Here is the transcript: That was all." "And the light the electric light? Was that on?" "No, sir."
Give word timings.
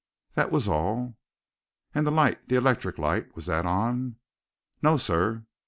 That 0.33 0.51
was 0.51 0.67
all." 0.67 1.15
"And 1.93 2.07
the 2.07 2.11
light 2.11 2.47
the 2.47 2.55
electric 2.55 2.97
light? 2.97 3.35
Was 3.35 3.45
that 3.45 3.67
on?" 3.67 4.15
"No, 4.81 4.97
sir." 4.97 5.45